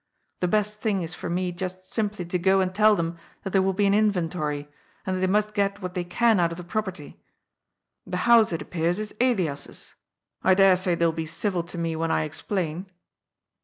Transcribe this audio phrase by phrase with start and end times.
[0.39, 3.61] The best thing is for me just simply to go and tell them that there
[3.61, 4.67] will be an inventory,
[5.05, 7.13] and that they must get what they can out of the proper^.
[8.07, 9.93] The house, it appears, is Elias's.
[10.41, 12.89] I dare say they'll be civil to me when I explain."